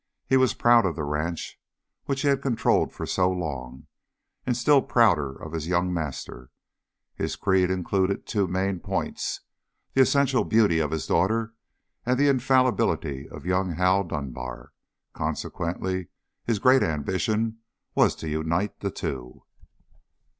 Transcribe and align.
He 0.25 0.35
was 0.35 0.55
proud 0.55 0.87
of 0.87 0.95
the 0.95 1.03
ranch 1.03 1.61
which 2.05 2.21
he 2.23 2.27
had 2.27 2.41
controlled 2.41 2.91
for 2.91 3.05
so 3.05 3.29
long, 3.29 3.85
and 4.47 4.57
still 4.57 4.81
prouder 4.81 5.31
of 5.35 5.51
his 5.51 5.67
young 5.67 5.93
master. 5.93 6.49
His 7.13 7.35
creed 7.35 7.69
included 7.69 8.25
two 8.25 8.47
main 8.47 8.79
points 8.79 9.41
the 9.93 10.01
essential 10.01 10.43
beauty 10.43 10.79
of 10.79 10.89
his 10.89 11.05
daughter 11.05 11.53
and 12.03 12.17
the 12.17 12.29
infallibility 12.29 13.29
of 13.29 13.45
young 13.45 13.73
Hal 13.73 14.03
Dunbar; 14.03 14.71
consequently 15.13 16.07
his 16.45 16.57
great 16.57 16.81
ambition 16.81 17.59
was 17.93 18.15
to 18.15 18.27
unite 18.27 18.79
the 18.79 18.89
two. 18.89 19.43